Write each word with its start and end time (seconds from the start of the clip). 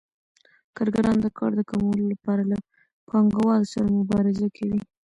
کارګران 0.75 1.17
د 1.21 1.27
کار 1.37 1.51
د 1.55 1.61
کمولو 1.69 2.03
لپاره 2.13 2.43
له 2.51 2.57
پانګوالو 3.09 3.71
سره 3.73 3.87
مبارزه 3.99 4.47
کوي 4.57 4.79